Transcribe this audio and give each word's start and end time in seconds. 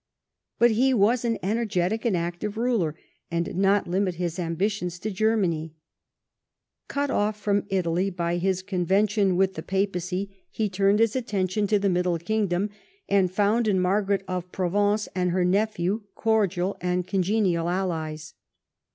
But 0.57 0.71
he 0.71 0.95
Avas 0.95 1.23
an 1.25 1.37
energetic 1.43 2.05
and 2.05 2.17
active 2.17 2.57
ruler, 2.57 2.97
and 3.29 3.45
did 3.45 3.55
not 3.55 3.85
limit 3.87 4.15
his 4.15 4.39
ambitions 4.39 4.97
to 4.97 5.11
Germany. 5.11 5.75
Cut 6.87 7.11
off 7.11 7.39
from 7.39 7.67
Italy 7.69 8.09
by 8.09 8.37
his 8.37 8.63
convention 8.63 9.37
Avith 9.37 9.53
the 9.53 9.61
papacy, 9.61 10.43
he 10.49 10.69
turned 10.69 10.97
his 10.97 11.15
attention 11.15 11.67
to 11.67 11.77
V 11.77 11.85
EDWARD'S 11.87 11.93
CONTINENTAL 11.93 12.17
POLICY 12.17 12.33
95 12.33 12.49
the 12.49 12.57
Middle 12.57 12.61
Kingdom, 12.63 12.77
and 13.09 13.31
found 13.31 13.67
in 13.67 13.79
Margaret 13.79 14.23
of 14.27 14.51
Provence 14.51 15.07
and 15.13 15.29
her 15.29 15.45
nephew 15.45 16.01
cordial 16.15 16.77
and 16.81 17.05
congenial 17.05 17.69
allies. 17.69 18.33